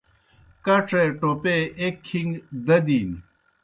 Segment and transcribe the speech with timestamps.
[0.65, 2.29] کڇے ٹوپے ایْک کِھݩگ
[2.65, 3.09] دَدِن۔